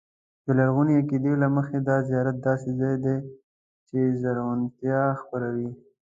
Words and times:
د 0.45 0.47
لرغوني 0.57 0.93
عقیدې 0.99 1.33
له 1.41 1.47
مخې 1.55 1.77
دا 1.89 1.97
زیارت 2.09 2.35
داسې 2.47 2.69
ځای 2.79 2.95
دی 3.03 3.17
چې 3.87 3.99
زرغونتیا 4.21 5.01
خپروي. 5.21 5.69